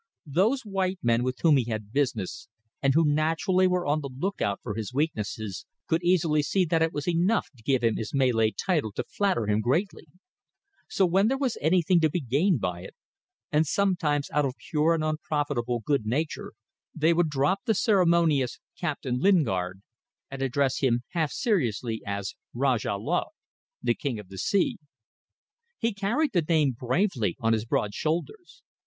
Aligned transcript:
Those 0.25 0.61
white 0.63 0.97
men 1.03 1.21
with 1.21 1.37
whom 1.43 1.57
he 1.57 1.65
had 1.65 1.93
business, 1.93 2.47
and 2.81 2.95
who 2.95 3.05
naturally 3.05 3.67
were 3.67 3.85
on 3.85 4.01
the 4.01 4.09
look 4.09 4.41
out 4.41 4.59
for 4.63 4.73
his 4.73 4.91
weaknesses, 4.91 5.67
could 5.85 6.01
easily 6.01 6.41
see 6.41 6.65
that 6.65 6.81
it 6.81 6.91
was 6.91 7.07
enough 7.07 7.51
to 7.55 7.61
give 7.61 7.83
him 7.83 7.97
his 7.97 8.11
Malay 8.11 8.49
title 8.49 8.91
to 8.93 9.03
flatter 9.03 9.45
him 9.45 9.61
greatly. 9.61 10.07
So 10.89 11.05
when 11.05 11.27
there 11.27 11.37
was 11.37 11.55
anything 11.61 11.99
to 11.99 12.09
be 12.09 12.19
gained 12.19 12.59
by 12.59 12.81
it, 12.81 12.95
and 13.51 13.67
sometimes 13.67 14.31
out 14.31 14.43
of 14.43 14.55
pure 14.71 14.95
and 14.95 15.03
unprofitable 15.03 15.83
good 15.85 16.03
nature, 16.07 16.53
they 16.95 17.13
would 17.13 17.29
drop 17.29 17.59
the 17.65 17.75
ceremonious 17.75 18.59
"Captain 18.75 19.19
Lingard" 19.19 19.83
and 20.31 20.41
address 20.41 20.79
him 20.79 21.03
half 21.09 21.31
seriously 21.31 22.01
as 22.07 22.33
Rajah 22.55 22.95
Laut 22.97 23.33
the 23.83 23.93
King 23.93 24.17
of 24.17 24.29
the 24.29 24.39
Sea. 24.39 24.79
He 25.77 25.93
carried 25.93 26.31
the 26.33 26.41
name 26.41 26.71
bravely 26.71 27.35
on 27.39 27.53
his 27.53 27.65
broad 27.65 27.93
shoulders. 27.93 28.63